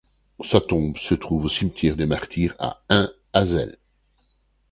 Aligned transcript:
Sa 0.43 0.59
tombe 0.59 0.97
se 0.97 1.13
trouve 1.13 1.45
au 1.45 1.49
cimetière 1.49 1.95
des 1.95 2.07
martyrs 2.07 2.55
à 2.57 2.81
Ain 2.89 3.11
Azel. 3.33 3.77